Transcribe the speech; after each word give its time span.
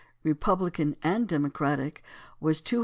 Republican 0.23 0.95
and 1.03 1.27
Democratic, 1.27 2.01
was 2.39 2.59
230,291. 2.59 2.79